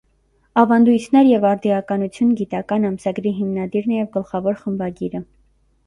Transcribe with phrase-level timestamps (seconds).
[0.61, 5.29] «Ավանդույթներ և արդիականություն» գիտական ամսագրի հիմնադիրն է և գլխավոր խմբագիրը։